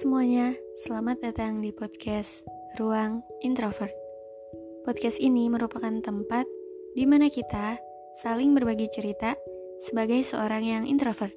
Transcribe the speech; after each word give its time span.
semuanya, 0.00 0.56
selamat 0.80 1.20
datang 1.20 1.60
di 1.60 1.76
podcast 1.76 2.40
Ruang 2.80 3.20
Introvert. 3.44 3.92
Podcast 4.80 5.20
ini 5.20 5.52
merupakan 5.52 5.92
tempat 6.00 6.48
di 6.96 7.04
mana 7.04 7.28
kita 7.28 7.76
saling 8.16 8.56
berbagi 8.56 8.88
cerita 8.88 9.36
sebagai 9.84 10.24
seorang 10.24 10.64
yang 10.64 10.84
introvert. 10.88 11.36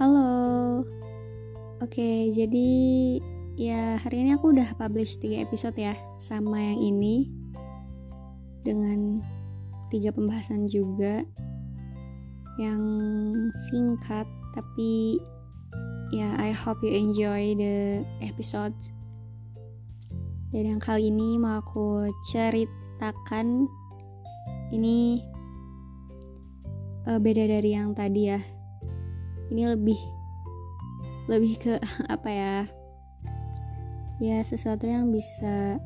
Halo. 0.00 0.88
Oke, 1.84 2.32
jadi 2.32 2.70
ya 3.60 4.00
hari 4.00 4.24
ini 4.24 4.40
aku 4.40 4.56
udah 4.56 4.72
publish 4.80 5.20
3 5.20 5.44
episode 5.44 5.76
ya 5.76 5.92
sama 6.16 6.64
yang 6.64 6.80
ini 6.80 7.37
dengan 8.68 9.24
tiga 9.88 10.12
pembahasan 10.12 10.68
juga 10.68 11.24
yang 12.60 12.84
singkat 13.72 14.28
tapi 14.52 15.16
ya 16.12 16.36
I 16.36 16.52
hope 16.52 16.84
you 16.84 16.92
enjoy 16.92 17.56
the 17.56 18.04
episode. 18.20 18.76
Dan 20.52 20.76
yang 20.76 20.80
kali 20.80 21.12
ini 21.12 21.36
mau 21.36 21.60
aku 21.60 22.08
ceritakan 22.32 23.68
ini 24.72 25.20
eh, 27.08 27.20
beda 27.20 27.44
dari 27.48 27.70
yang 27.72 27.92
tadi 27.96 28.22
ya. 28.32 28.40
Ini 29.48 29.62
lebih 29.76 30.00
lebih 31.28 31.54
ke 31.60 31.74
apa 32.14 32.28
ya? 32.28 32.56
Ya 34.18 34.42
sesuatu 34.42 34.88
yang 34.88 35.14
bisa 35.14 35.78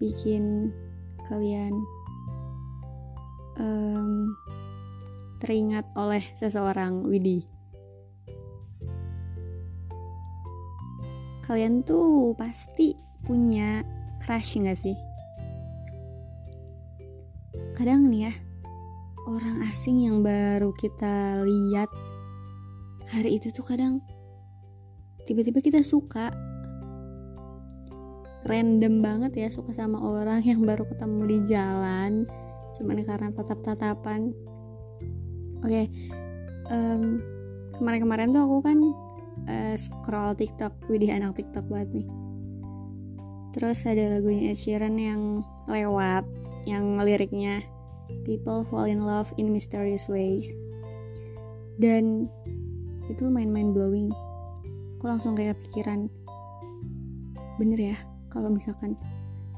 bikin 0.00 0.72
kalian 1.26 1.72
em, 3.58 4.32
teringat 5.42 5.86
oleh 5.98 6.22
seseorang 6.38 7.02
Widi. 7.02 7.46
Kalian 11.42 11.82
tuh 11.82 12.32
pasti 12.38 12.94
punya 13.26 13.82
crush 14.22 14.56
nggak 14.56 14.78
sih? 14.78 14.96
Kadang 17.74 18.06
nih 18.06 18.30
ya 18.30 18.34
orang 19.26 19.62
asing 19.70 20.06
yang 20.06 20.22
baru 20.22 20.74
kita 20.74 21.42
lihat 21.46 21.90
hari 23.10 23.38
itu 23.38 23.54
tuh 23.54 23.62
kadang 23.62 24.02
tiba-tiba 25.26 25.62
kita 25.62 25.80
suka 25.82 26.34
random 28.46 29.02
banget 29.02 29.32
ya 29.38 29.48
suka 29.48 29.70
sama 29.74 30.02
orang 30.02 30.42
yang 30.42 30.62
baru 30.62 30.86
ketemu 30.86 31.22
di 31.26 31.38
jalan. 31.46 32.12
Cuman 32.78 32.98
karena 33.04 33.28
tatap-tatapan. 33.34 34.34
Oke 35.62 35.86
em, 36.72 37.22
kemarin-kemarin 37.78 38.34
tuh 38.34 38.42
aku 38.42 38.58
kan 38.66 38.78
eh, 39.46 39.74
scroll 39.78 40.34
TikTok 40.34 40.74
widih 40.90 41.14
anak 41.14 41.38
TikTok 41.38 41.66
banget 41.70 42.02
nih. 42.02 42.08
Terus 43.52 43.84
ada 43.84 44.18
lagunya 44.18 44.50
Ed 44.50 44.58
Sheeran 44.58 44.96
yang 44.96 45.44
lewat 45.68 46.24
yang 46.64 46.98
liriknya 47.02 47.62
People 48.28 48.60
fall 48.68 48.84
in 48.84 49.08
love 49.08 49.32
in 49.40 49.50
mysterious 49.56 50.04
ways. 50.04 50.46
Dan 51.80 52.28
itu 53.08 53.26
main-main 53.26 53.74
blowing 53.74 54.12
aku 55.02 55.10
langsung 55.10 55.34
kayak 55.34 55.58
pikiran 55.66 56.06
bener 57.58 57.90
ya 57.90 57.96
kalau 58.32 58.48
misalkan 58.48 58.96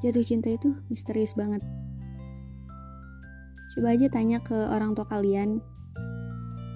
jatuh 0.02 0.26
cinta 0.26 0.50
itu 0.50 0.74
misterius 0.90 1.38
banget. 1.38 1.62
Coba 3.74 3.94
aja 3.94 4.06
tanya 4.10 4.42
ke 4.42 4.54
orang 4.54 4.92
tua 4.98 5.06
kalian 5.06 5.62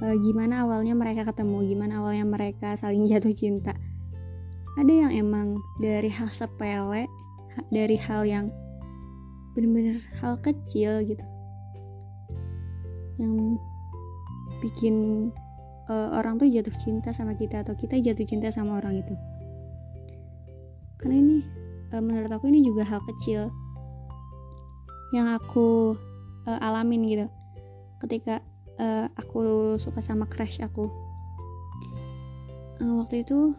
eh, 0.03 0.17
gimana 0.23 0.63
awalnya 0.63 0.95
mereka 0.95 1.27
ketemu 1.27 1.67
gimana 1.67 2.01
awalnya 2.01 2.25
mereka 2.25 2.79
saling 2.79 3.05
jatuh 3.11 3.35
cinta. 3.35 3.75
Ada 4.79 4.93
yang 4.95 5.13
emang 5.13 5.59
dari 5.83 6.09
hal 6.09 6.31
sepele 6.31 7.11
dari 7.75 7.99
hal 7.99 8.23
yang 8.23 8.47
bener-bener 9.59 9.99
hal 10.23 10.39
kecil 10.39 11.03
gitu. 11.03 11.27
Yang 13.19 13.59
bikin 14.63 14.95
eh, 15.91 16.09
orang 16.15 16.39
tuh 16.39 16.47
jatuh 16.47 16.75
cinta 16.79 17.11
sama 17.11 17.35
kita 17.35 17.67
atau 17.67 17.75
kita 17.75 17.99
jatuh 17.99 18.25
cinta 18.25 18.49
sama 18.55 18.79
orang 18.79 19.03
itu. 19.03 19.15
Karena 20.99 21.15
ini 21.19 21.39
eh, 21.93 22.03
menurut 22.03 22.29
aku 22.29 22.49
ini 22.53 22.61
juga 22.65 22.85
hal 22.85 23.01
kecil 23.05 23.49
yang 25.13 25.29
aku 25.33 25.97
eh, 26.45 26.59
alamin 26.61 27.09
gitu. 27.09 27.27
Ketika 28.01 28.45
eh, 28.79 29.07
aku 29.17 29.75
suka 29.81 30.01
sama 30.05 30.29
crush 30.29 30.61
aku. 30.61 30.87
Eh, 32.79 32.93
waktu 32.95 33.27
itu 33.27 33.53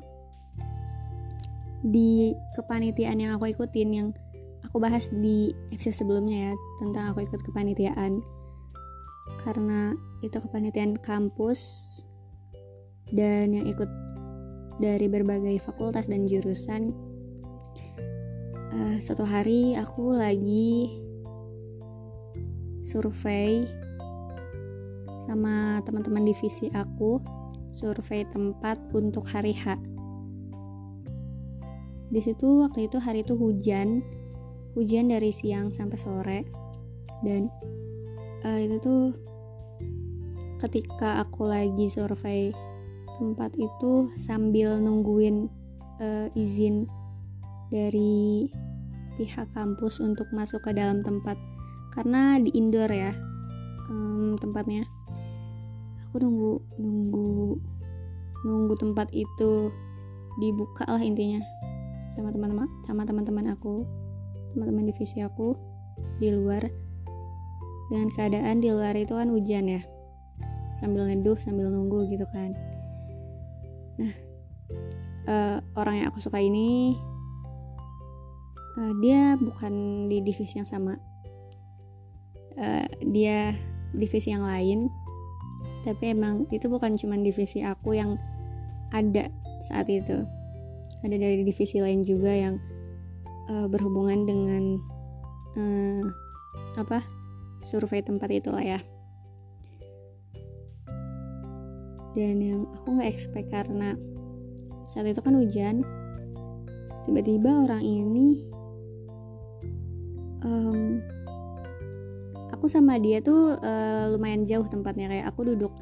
di 1.79 2.35
kepanitiaan 2.59 3.19
yang 3.19 3.31
aku 3.39 3.55
ikutin 3.55 3.89
yang 3.91 4.07
aku 4.67 4.83
bahas 4.83 5.07
di 5.09 5.55
episode 5.71 5.95
sebelumnya 5.95 6.51
ya 6.51 6.53
tentang 6.83 7.11
aku 7.13 7.25
ikut 7.25 7.41
kepanitiaan. 7.43 8.21
Karena 9.39 9.95
itu 10.19 10.35
kepanitiaan 10.35 10.99
kampus 10.99 11.61
dan 13.15 13.55
yang 13.55 13.65
ikut 13.65 13.87
dari 14.79 15.07
berbagai 15.11 15.59
fakultas 15.63 16.07
dan 16.07 16.27
jurusan 16.27 16.95
Eh, 18.69 19.01
suatu 19.01 19.25
hari 19.25 19.74
aku 19.74 20.13
lagi 20.13 20.94
survei 22.86 23.66
sama 25.25 25.81
teman-teman 25.81 26.21
divisi 26.30 26.69
aku 26.69 27.18
survei 27.74 28.30
tempat 28.30 28.77
untuk 28.94 29.25
hari 29.25 29.57
H. 29.57 29.74
Di 32.13 32.21
situ 32.21 32.62
waktu 32.62 32.86
itu 32.86 33.01
hari 33.01 33.25
itu 33.25 33.33
hujan 33.33 34.06
hujan 34.77 35.10
dari 35.10 35.33
siang 35.33 35.74
sampai 35.74 35.98
sore. 35.98 36.39
Dan 37.25 37.50
uh, 38.45 38.60
itu 38.62 38.77
tuh 38.86 39.18
ketika 40.62 41.25
aku 41.25 41.50
lagi 41.50 41.89
survei 41.89 42.54
tempat 43.18 43.50
itu 43.57 44.13
sambil 44.21 44.77
nungguin 44.77 45.50
uh, 45.98 46.30
izin 46.38 46.86
dari 47.69 48.50
pihak 49.18 49.50
kampus 49.54 50.01
untuk 50.01 50.30
masuk 50.33 50.62
ke 50.66 50.71
dalam 50.74 51.01
tempat. 51.01 51.38
Karena 51.94 52.38
di 52.38 52.54
indoor 52.54 52.89
ya 52.89 53.13
um, 53.89 54.38
tempatnya. 54.38 54.86
Aku 56.10 56.21
nunggu 56.21 56.54
nunggu 56.81 57.57
nunggu 58.45 58.74
tempat 58.80 59.10
itu 59.13 59.74
dibuka 60.42 60.86
lah 60.89 61.01
intinya. 61.01 61.42
Sama 62.13 62.33
teman-teman 62.33 62.69
sama 62.86 63.06
teman-teman 63.06 63.54
aku 63.54 63.86
teman-teman 64.56 64.89
divisi 64.89 65.21
aku 65.21 65.57
di 66.21 66.33
luar. 66.33 66.63
Dengan 67.89 68.13
keadaan 68.13 68.62
di 68.62 68.69
luar 68.69 68.94
itu 68.94 69.18
kan 69.18 69.33
hujan 69.33 69.66
ya. 69.66 69.81
Sambil 70.77 71.10
neduh 71.10 71.38
sambil 71.42 71.74
nunggu 71.74 72.06
gitu 72.10 72.25
kan. 72.30 72.54
Nah 73.98 74.13
uh, 75.30 75.57
orang 75.75 76.01
yang 76.01 76.07
aku 76.13 76.21
suka 76.21 76.39
ini 76.39 76.95
uh, 78.77 78.94
dia 79.01 79.39
bukan 79.39 80.06
di 80.12 80.21
divisi 80.21 80.60
yang 80.62 80.69
sama. 80.69 80.94
Uh, 82.60 82.86
dia 83.10 83.56
divisi 83.95 84.30
yang 84.30 84.45
lain. 84.45 84.92
Tapi 85.88 86.12
emang 86.12 86.45
itu 86.51 86.68
bukan 86.68 87.00
cuma 87.00 87.16
divisi 87.16 87.63
aku 87.63 87.95
yang 87.95 88.19
ada 88.92 89.31
saat 89.63 89.88
itu. 89.88 90.27
Ada 91.01 91.16
dari 91.16 91.48
divisi 91.48 91.80
lain 91.80 92.04
juga 92.04 92.30
yang 92.36 92.60
uh, 93.48 93.66
berhubungan 93.71 94.27
dengan 94.27 94.63
uh, 95.56 96.04
apa 96.75 97.00
survei 97.63 98.04
tempat 98.04 98.30
itu 98.30 98.51
lah 98.51 98.77
ya. 98.77 98.80
Dan 102.18 102.42
yang 102.42 102.62
aku 102.75 103.00
nggak 103.00 103.10
expect 103.10 103.54
karena 103.54 103.95
saat 104.89 105.06
itu 105.06 105.21
kan 105.21 105.38
hujan 105.38 105.86
tiba-tiba 107.06 107.69
orang 107.69 107.86
ini 107.86 108.44
um, 110.44 111.03
aku 112.51 112.65
sama 112.68 113.00
dia 113.00 113.24
tuh 113.24 113.56
uh, 113.59 114.12
lumayan 114.13 114.44
jauh 114.44 114.65
tempatnya. 114.68 115.07
Kayak 115.09 115.25
aku 115.31 115.53
duduk 115.53 115.74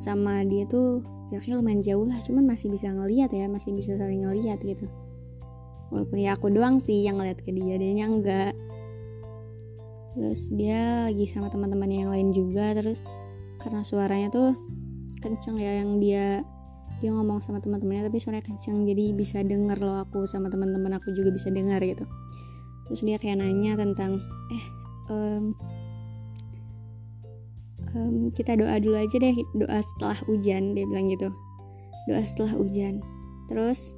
sama 0.00 0.44
dia 0.44 0.68
tuh 0.68 1.04
jaraknya 1.28 1.60
lumayan 1.60 1.80
jauh 1.84 2.04
lah. 2.08 2.18
Cuman 2.24 2.44
masih 2.48 2.72
bisa 2.72 2.90
ngeliat 2.90 3.30
ya 3.32 3.46
masih 3.48 3.72
bisa 3.76 3.96
saling 3.96 4.24
ngeliat 4.24 4.60
gitu. 4.64 4.86
Walaupun 5.92 6.18
ya 6.18 6.34
aku 6.34 6.50
doang 6.50 6.80
sih 6.80 7.04
yang 7.04 7.20
ngeliat 7.20 7.38
ke 7.40 7.52
dia 7.52 7.76
dia 7.76 7.92
enggak. 8.06 8.52
Terus 10.14 10.40
dia 10.54 11.10
lagi 11.10 11.26
sama 11.26 11.50
teman-teman 11.50 11.90
yang 11.90 12.10
lain 12.10 12.30
juga. 12.32 12.72
Terus 12.76 13.02
karena 13.60 13.80
suaranya 13.84 14.28
tuh 14.32 14.56
kenceng 15.20 15.56
ya 15.56 15.80
yang 15.80 16.00
dia 16.00 16.44
dia 17.02 17.10
ngomong 17.10 17.42
sama 17.42 17.58
teman-temannya 17.60 18.08
tapi 18.08 18.18
suaranya 18.22 18.46
kenceng. 18.46 18.86
Jadi 18.86 19.12
bisa 19.12 19.42
denger 19.44 19.78
loh 19.82 20.00
aku 20.04 20.24
sama 20.24 20.48
teman-teman 20.48 20.96
aku 20.96 21.12
juga 21.12 21.34
bisa 21.34 21.50
dengar 21.50 21.82
gitu 21.84 22.06
terus 22.88 23.00
dia 23.00 23.16
kayak 23.16 23.40
nanya 23.40 23.76
tentang 23.78 24.20
eh 24.52 24.64
um, 25.08 25.44
um, 27.94 28.16
kita 28.34 28.58
doa 28.58 28.76
dulu 28.80 28.98
aja 28.98 29.16
deh 29.16 29.36
doa 29.56 29.78
setelah 29.80 30.18
hujan 30.28 30.76
dia 30.76 30.84
bilang 30.84 31.08
gitu. 31.08 31.28
Doa 32.04 32.20
setelah 32.20 32.52
hujan. 32.56 33.00
Terus 33.48 33.96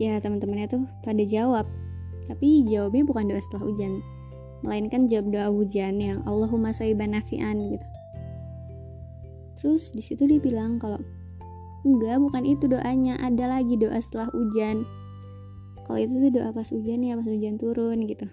ya 0.00 0.18
teman-temannya 0.18 0.68
tuh 0.72 0.84
pada 1.04 1.22
jawab 1.22 1.68
tapi 2.24 2.64
jawabnya 2.64 3.04
bukan 3.04 3.24
doa 3.28 3.40
setelah 3.42 3.68
hujan 3.68 4.00
melainkan 4.62 5.10
jawab 5.10 5.34
doa 5.34 5.50
hujan 5.50 5.98
yang 5.98 6.18
Allahumma 6.24 6.70
sayyiban 6.70 7.18
nafi'an 7.18 7.76
gitu. 7.76 7.86
Terus 9.58 9.90
di 9.94 10.02
situ 10.02 10.26
dia 10.26 10.38
bilang 10.38 10.78
kalau 10.78 11.02
enggak 11.82 12.18
bukan 12.22 12.42
itu 12.46 12.70
doanya 12.70 13.18
ada 13.18 13.58
lagi 13.58 13.74
doa 13.74 13.98
setelah 13.98 14.30
hujan 14.30 14.86
kalau 15.86 15.98
itu 15.98 16.14
tuh 16.28 16.30
doa 16.30 16.50
pas 16.54 16.68
hujan 16.70 17.02
ya 17.02 17.18
pas 17.18 17.26
hujan 17.26 17.58
turun 17.58 18.06
gitu. 18.06 18.26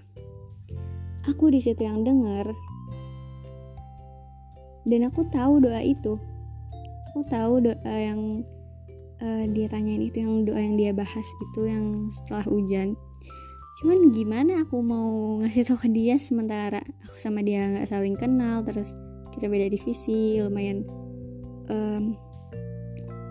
Aku 1.27 1.49
di 1.49 1.61
situ 1.61 1.85
yang 1.85 2.05
dengar 2.05 2.49
dan 4.85 5.01
aku 5.05 5.25
tahu 5.29 5.61
doa 5.61 5.81
itu. 5.81 6.17
Aku 7.11 7.25
tahu 7.25 7.61
doa 7.65 7.95
yang 7.97 8.45
uh, 9.21 9.43
dia 9.49 9.67
tanyain 9.69 10.01
itu 10.01 10.21
yang 10.21 10.45
doa 10.45 10.61
yang 10.61 10.77
dia 10.77 10.91
bahas 10.93 11.25
itu 11.25 11.61
yang 11.65 12.09
setelah 12.13 12.45
hujan. 12.45 12.93
Cuman 13.81 14.11
gimana 14.11 14.67
aku 14.67 14.81
mau 14.83 15.39
ngasih 15.41 15.63
tau 15.65 15.79
ke 15.79 15.89
dia 15.89 16.19
sementara 16.19 16.83
aku 17.07 17.15
sama 17.17 17.39
dia 17.39 17.63
nggak 17.63 17.87
saling 17.87 18.19
kenal 18.19 18.59
terus 18.67 18.91
kita 19.35 19.47
beda 19.47 19.71
divisi 19.71 20.41
lumayan 20.43 20.83
um, 21.71 22.13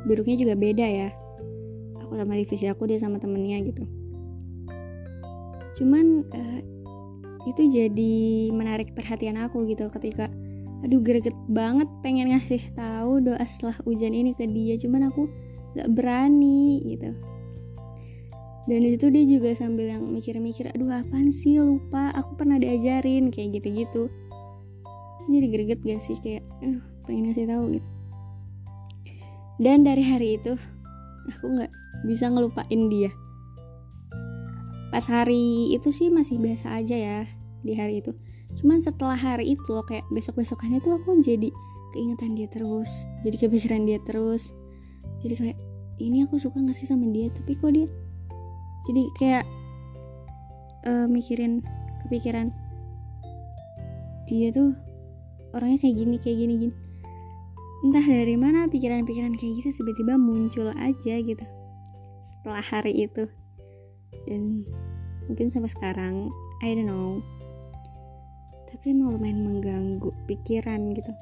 duduknya 0.08 0.36
juga 0.40 0.54
beda 0.58 0.86
ya. 0.86 1.10
Aku 2.02 2.16
sama 2.16 2.34
divisi 2.40 2.64
aku 2.64 2.88
dia 2.88 2.96
sama 2.96 3.20
temennya 3.20 3.60
gitu 3.68 3.97
cuman 5.78 6.26
uh, 6.34 6.60
itu 7.46 7.62
jadi 7.70 8.50
menarik 8.50 8.92
perhatian 8.92 9.38
aku 9.38 9.64
gitu 9.70 9.86
ketika 9.94 10.26
aduh 10.82 11.02
greget 11.02 11.34
banget 11.50 11.86
pengen 12.02 12.34
ngasih 12.34 12.60
tahu 12.74 13.22
doa 13.22 13.42
setelah 13.46 13.78
hujan 13.86 14.14
ini 14.14 14.34
ke 14.34 14.46
dia 14.46 14.74
cuman 14.78 15.10
aku 15.10 15.30
gak 15.78 15.90
berani 15.94 16.82
gitu. 16.86 17.14
Dan 18.68 18.84
di 18.84 18.92
situ 18.94 19.08
dia 19.08 19.24
juga 19.24 19.56
sambil 19.56 19.96
yang 19.96 20.04
mikir-mikir 20.12 20.68
aduh 20.76 20.92
apaan 20.92 21.32
sih? 21.32 21.56
Lupa 21.56 22.12
aku 22.12 22.36
pernah 22.36 22.60
diajarin 22.60 23.32
kayak 23.32 23.58
gitu-gitu. 23.58 24.12
Jadi 25.24 25.46
greget 25.48 25.80
gak 25.82 26.02
sih? 26.04 26.20
Kayak 26.20 26.44
aduh 26.60 26.84
pengen 27.08 27.32
ngasih 27.32 27.48
tahu 27.48 27.64
gitu. 27.72 27.88
Dan 29.58 29.82
dari 29.82 30.04
hari 30.04 30.38
itu 30.38 30.54
aku 31.26 31.44
nggak 31.58 31.72
bisa 32.06 32.30
ngelupain 32.30 32.82
dia 32.92 33.10
pas 34.88 35.04
hari 35.04 35.72
itu 35.76 35.92
sih 35.92 36.08
masih 36.08 36.40
biasa 36.40 36.80
aja 36.80 36.96
ya 36.96 37.18
di 37.60 37.76
hari 37.76 38.00
itu. 38.00 38.16
Cuman 38.56 38.80
setelah 38.80 39.16
hari 39.16 39.52
itu 39.52 39.68
loh 39.68 39.84
kayak 39.84 40.04
besok 40.08 40.40
besokannya 40.40 40.80
tuh 40.80 40.96
aku 40.96 41.20
jadi 41.20 41.52
keingetan 41.92 42.36
dia 42.36 42.48
terus 42.48 42.88
jadi 43.24 43.36
kepikiran 43.36 43.84
dia 43.84 43.98
terus. 44.04 44.52
Jadi 45.20 45.34
kayak 45.34 45.58
ini 45.98 46.24
aku 46.24 46.40
suka 46.40 46.56
nggak 46.62 46.76
sih 46.76 46.88
sama 46.88 47.10
dia? 47.12 47.28
Tapi 47.28 47.52
kok 47.58 47.72
dia 47.74 47.86
jadi 48.88 49.02
kayak 49.18 49.44
uh, 50.88 51.06
mikirin 51.10 51.60
kepikiran 52.06 52.54
dia 54.28 54.52
tuh 54.52 54.72
orangnya 55.52 55.78
kayak 55.80 55.96
gini 56.00 56.16
kayak 56.16 56.38
gini 56.40 56.54
gini. 56.68 56.74
Entah 57.78 58.02
dari 58.02 58.34
mana 58.34 58.66
pikiran-pikiran 58.66 59.38
kayak 59.38 59.52
gitu 59.62 59.70
tiba-tiba 59.70 60.18
muncul 60.18 60.74
aja 60.74 61.14
gitu 61.22 61.44
setelah 62.26 62.64
hari 62.64 63.06
itu 63.06 63.30
dan 64.28 64.62
mungkin 65.26 65.48
sampai 65.48 65.72
sekarang 65.72 66.28
I 66.60 66.76
don't 66.76 66.86
know. 66.86 67.24
Tapi 68.68 68.92
emang 68.92 69.16
lumayan 69.16 69.40
mengganggu 69.42 70.12
pikiran 70.28 70.92
gitu. 70.92 71.12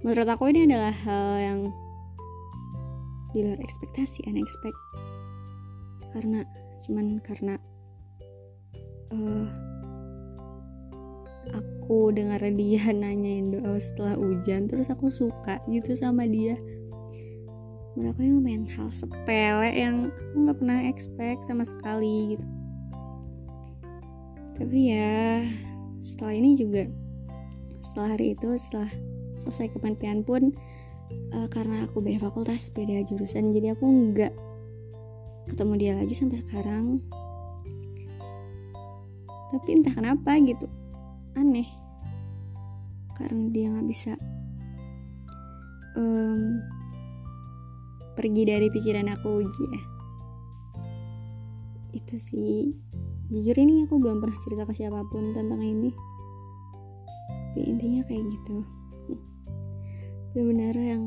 Menurut 0.00 0.28
aku 0.28 0.48
ini 0.48 0.64
adalah 0.64 0.92
hal 0.92 1.28
yang 1.40 1.60
di 3.34 3.42
luar 3.42 3.58
ekspektasi 3.58 4.24
unexpected 4.30 4.78
karena 6.14 6.46
cuman 6.86 7.18
karena 7.18 7.58
uh, 9.10 9.46
aku 11.50 12.14
dengar 12.14 12.38
dia 12.54 12.92
nanyain 12.94 13.50
doa 13.50 13.74
setelah 13.82 14.14
hujan 14.14 14.70
terus 14.70 14.88
aku 14.88 15.10
suka 15.10 15.58
gitu 15.66 15.98
sama 15.98 16.24
dia 16.30 16.54
menurut 17.94 18.18
aku 18.18 18.22
lumayan 18.26 18.66
hal 18.66 18.90
sepele 18.90 19.70
yang 19.70 20.10
aku 20.10 20.34
nggak 20.42 20.58
pernah 20.58 20.80
expect 20.90 21.40
sama 21.46 21.62
sekali 21.62 22.34
gitu. 22.34 22.46
Tapi 24.54 24.78
ya 24.90 25.42
setelah 26.02 26.34
ini 26.34 26.58
juga 26.58 26.86
setelah 27.82 28.18
hari 28.18 28.34
itu 28.34 28.50
setelah 28.58 28.90
selesai 29.38 29.70
kepentingan 29.74 30.26
pun 30.26 30.50
uh, 31.34 31.46
karena 31.50 31.86
aku 31.86 32.02
beda 32.02 32.22
fakultas 32.22 32.70
beda 32.70 33.02
jurusan 33.06 33.50
jadi 33.54 33.74
aku 33.74 33.86
nggak 33.86 34.34
ketemu 35.50 35.72
dia 35.78 35.92
lagi 35.94 36.14
sampai 36.18 36.38
sekarang. 36.42 36.98
Tapi 39.54 39.68
entah 39.70 39.94
kenapa 39.94 40.34
gitu 40.42 40.66
aneh. 41.38 41.70
Karena 43.14 43.46
dia 43.54 43.70
nggak 43.70 43.86
bisa 43.86 44.18
um, 45.94 46.58
pergi 48.14 48.42
dari 48.46 48.70
pikiran 48.70 49.10
aku 49.10 49.42
ya. 49.42 49.82
Itu 51.94 52.14
sih. 52.18 52.74
Jujur 53.30 53.56
ini 53.58 53.86
aku 53.86 53.98
belum 53.98 54.22
pernah 54.22 54.38
cerita 54.46 54.62
ke 54.66 54.72
siapa 54.74 55.02
pun 55.10 55.34
tentang 55.34 55.60
ini. 55.60 55.90
Tapi 57.54 57.60
intinya 57.66 58.02
kayak 58.06 58.24
gitu. 58.30 58.56
Benar-benar 60.34 60.74
yang 60.78 61.02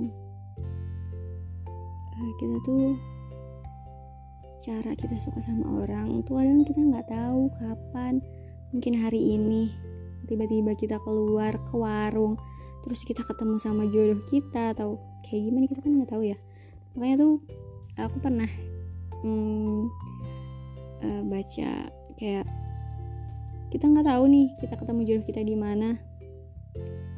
uh, 2.17 2.31
kita 2.39 2.57
tuh 2.65 2.97
cara 4.67 4.91
kita 4.99 5.15
suka 5.15 5.39
sama 5.39 5.87
orang 5.87 6.27
tuh 6.27 6.43
kadang 6.43 6.67
kita 6.67 6.81
nggak 6.83 7.07
tahu 7.07 7.47
kapan 7.55 8.19
mungkin 8.75 8.99
hari 8.99 9.39
ini 9.39 9.71
tiba-tiba 10.27 10.75
kita 10.75 10.99
keluar 11.07 11.55
ke 11.55 11.71
warung 11.71 12.35
terus 12.83 12.99
kita 13.07 13.23
ketemu 13.23 13.55
sama 13.63 13.87
jodoh 13.87 14.19
kita 14.27 14.75
atau 14.75 14.99
kayak 15.23 15.47
gimana 15.47 15.65
kita 15.71 15.79
kan 15.79 15.91
nggak 15.95 16.11
tahu 16.11 16.23
ya 16.27 16.37
makanya 16.97 17.21
tuh 17.21 17.35
aku 18.01 18.17
pernah 18.17 18.49
hmm, 19.21 19.85
uh, 21.05 21.21
baca 21.29 21.69
kayak 22.17 22.45
kita 23.69 23.85
nggak 23.85 24.07
tahu 24.09 24.23
nih 24.25 24.47
kita 24.57 24.73
ketemu 24.79 25.01
jodoh 25.05 25.25
kita 25.27 25.41
di 25.45 25.55
mana. 25.55 25.89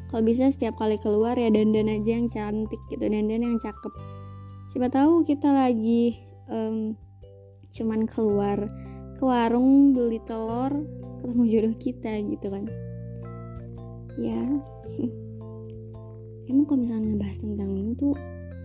Kalau 0.09 0.25
bisa 0.25 0.49
setiap 0.49 0.73
kali 0.81 0.97
keluar 0.97 1.37
ya 1.37 1.53
dandan 1.53 1.87
aja 1.87 2.17
yang 2.17 2.27
cantik 2.27 2.81
gitu 2.89 3.05
dandan 3.05 3.45
yang 3.45 3.57
cakep. 3.61 3.93
Siapa 4.73 4.89
tahu 4.89 5.21
kita 5.21 5.53
lagi 5.53 6.17
um, 6.49 6.97
cuman 7.69 8.09
keluar 8.09 8.57
ke 9.15 9.23
warung 9.23 9.93
beli 9.93 10.17
telur 10.25 10.73
ketemu 11.21 11.43
jodoh 11.45 11.75
kita 11.77 12.13
gitu 12.25 12.47
kan. 12.49 12.65
Ya. 14.17 14.41
Emang 16.49 16.65
kalau 16.65 16.81
misalnya 16.81 17.13
ngebahas 17.13 17.37
tentang 17.45 17.69
ini 17.77 17.93
tuh 17.93 18.17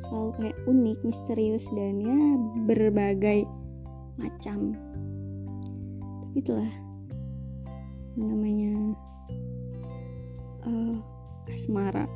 selalu 0.08 0.30
kayak 0.37 0.58
unik 0.68 0.99
misterius 1.04 1.64
dan 1.73 2.00
ya 2.00 2.20
berbagai 2.68 3.49
macam. 4.20 4.76
Tapi 6.23 6.37
itulah 6.38 6.73
namanya 8.14 8.94
uh, 10.66 10.96
asmara 11.50 12.06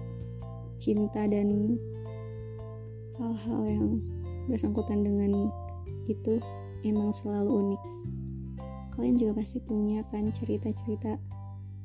cinta 0.78 1.26
dan 1.26 1.75
hal-hal 3.18 3.61
yang 3.66 3.87
bersangkutan 4.47 5.02
dengan 5.02 5.50
itu 6.07 6.38
emang 6.87 7.11
selalu 7.11 7.50
unik. 7.50 7.83
Kalian 8.95 9.16
juga 9.18 9.42
pasti 9.42 9.59
punya 9.62 10.02
kan 10.11 10.30
cerita-cerita 10.30 11.18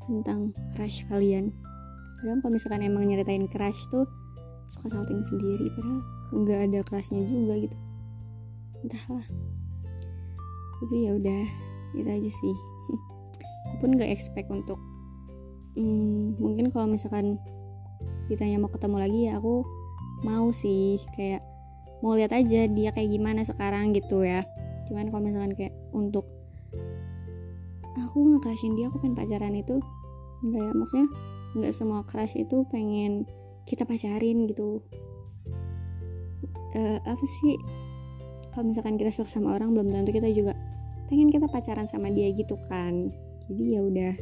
tentang 0.05 0.53
crush 0.73 1.05
kalian. 1.09 1.53
Kadang 2.21 2.39
kalau 2.39 2.53
misalkan 2.55 2.85
emang 2.85 3.09
nyeritain 3.09 3.45
crush 3.49 3.85
tuh 3.91 4.07
suka 4.73 4.89
salting 4.89 5.21
sendiri 5.21 5.69
padahal 5.77 6.01
nggak 6.33 6.59
ada 6.69 6.79
crushnya 6.81 7.21
juga 7.29 7.53
gitu. 7.61 7.77
Entahlah. 8.81 9.25
Tapi 10.81 10.95
ya 11.05 11.11
udah 11.15 11.43
itu 11.93 12.09
aja 12.09 12.31
sih. 12.33 12.55
Aku 13.69 13.75
pun 13.85 13.95
gak 13.95 14.09
expect 14.09 14.49
untuk 14.49 14.81
hmm, 15.77 16.41
mungkin 16.41 16.73
kalau 16.73 16.89
misalkan 16.89 17.37
ditanya 18.27 18.57
mau 18.61 18.71
ketemu 18.71 18.97
lagi 18.97 19.19
ya 19.29 19.37
aku 19.37 19.63
mau 20.25 20.49
sih. 20.49 20.97
Kayak 21.13 21.45
mau 22.01 22.17
lihat 22.17 22.33
aja 22.33 22.67
dia 22.67 22.89
kayak 22.91 23.13
gimana 23.13 23.45
sekarang 23.45 23.93
gitu 23.93 24.25
ya. 24.25 24.41
Cuman 24.89 25.13
kalau 25.13 25.23
misalkan 25.23 25.53
kayak 25.53 25.73
untuk 25.93 26.27
aku 27.93 28.17
nge-crushin 28.35 28.73
dia 28.73 28.89
aku 28.89 28.99
pengen 28.99 29.15
pacaran 29.15 29.53
itu 29.53 29.77
enggak 30.41 30.61
ya? 30.65 30.71
Maksudnya 30.73 31.07
nggak 31.53 31.73
semua 31.73 32.01
crush 32.03 32.33
itu 32.33 32.65
pengen 32.73 33.29
kita 33.67 33.87
pacarin 33.87 34.49
gitu. 34.49 34.83
Uh, 36.73 36.99
apa 37.05 37.25
sih? 37.25 37.55
Kalau 38.53 38.69
misalkan 38.69 39.01
kita 39.01 39.09
suka 39.09 39.29
sama 39.29 39.57
orang 39.57 39.73
belum 39.73 39.89
tentu 39.89 40.13
kita 40.13 40.29
juga 40.29 40.53
pengen 41.09 41.33
kita 41.33 41.49
pacaran 41.49 41.89
sama 41.89 42.09
dia 42.13 42.29
gitu 42.33 42.57
kan. 42.69 43.09
Jadi 43.49 43.63
ya 43.77 43.81
udah 43.81 44.13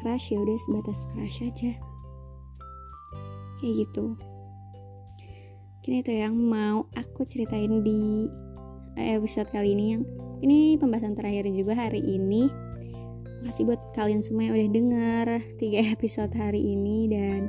crush 0.00 0.30
ya 0.32 0.38
udah 0.38 0.56
sebatas 0.68 1.04
crush 1.10 1.44
aja. 1.44 1.72
Kayak 3.58 3.74
gitu. 3.86 4.14
Mungkin 5.88 6.04
itu 6.04 6.12
yang 6.12 6.36
mau 6.36 6.84
aku 6.92 7.24
ceritain 7.24 7.80
di 7.80 8.28
episode 8.98 9.48
kali 9.48 9.72
ini 9.72 9.84
yang 9.96 10.02
ini 10.44 10.76
pembahasan 10.76 11.16
terakhir 11.16 11.48
juga 11.50 11.72
hari 11.72 12.04
ini. 12.04 12.44
Makasih 13.40 13.64
buat 13.70 13.80
kalian 13.94 14.20
semua 14.20 14.50
yang 14.50 14.54
udah 14.58 14.70
denger 14.74 15.26
tiga 15.56 15.80
episode 15.94 16.34
hari 16.36 16.60
ini 16.60 17.08
dan 17.08 17.48